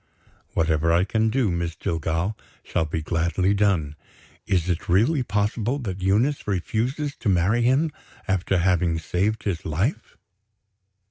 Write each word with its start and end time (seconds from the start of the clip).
"Whatever 0.55 0.91
I 0.91 1.03
can 1.03 1.29
do, 1.29 1.51
Miss 1.51 1.75
Jillgall, 1.75 2.35
shall 2.63 2.85
be 2.85 3.03
gladly 3.03 3.53
done. 3.53 3.95
Is 4.47 4.67
it 4.67 4.89
really 4.89 5.21
possible 5.21 5.77
that 5.77 6.01
Eunice 6.01 6.47
refuses 6.47 7.15
to 7.17 7.29
marry 7.29 7.61
him, 7.61 7.91
after 8.27 8.57
having 8.57 8.97
saved 8.97 9.43
his 9.43 9.63
life?" 9.63 10.17